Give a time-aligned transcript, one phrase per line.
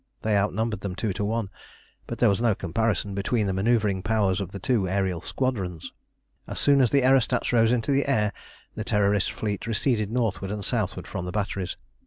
[0.23, 1.51] They outnumbered them two to one,
[2.07, 5.91] but there was no comparison between the manœuvring powers of the two aërial squadrons.
[6.47, 8.33] As soon as the aerostats rose into the air,
[8.73, 11.77] the Terrorist fleet receded northward and southward from the batteries.